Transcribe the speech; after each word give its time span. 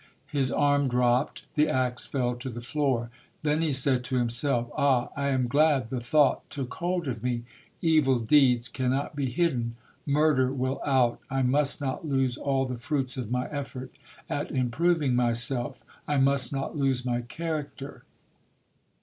His 0.31 0.51
arm 0.51 0.87
dropped, 0.87 1.43
the 1.53 1.69
ax 1.69 2.07
fell 2.07 2.33
to 2.37 2.49
the 2.49 2.59
floor. 2.59 3.11
Then 3.43 3.61
he 3.61 3.71
said 3.71 4.03
to 4.05 4.15
himself, 4.17 4.67
"Ah, 4.75 5.09
I 5.15 5.27
am 5.27 5.47
glad 5.47 5.91
the 5.91 5.99
thought 6.01 6.49
took 6.49 6.73
hold 6.73 7.07
of 7.07 7.21
me. 7.21 7.43
Evil 7.83 8.17
deeds 8.17 8.67
cannot 8.67 9.15
be 9.15 9.29
hidden. 9.29 9.75
'Murder 10.07 10.51
will 10.51 10.81
out.' 10.83 11.19
I 11.29 11.43
must 11.43 11.81
not 11.81 12.03
lose 12.03 12.35
all 12.35 12.65
the 12.65 12.79
fruits 12.79 13.15
of 13.15 13.29
my 13.29 13.47
effort 13.51 13.91
at 14.27 14.51
im 14.51 14.71
proving 14.71 15.13
myself. 15.13 15.85
I 16.07 16.17
must 16.17 16.51
not 16.51 16.75
lose 16.75 17.05
my 17.05 17.21
character". 17.21 18.03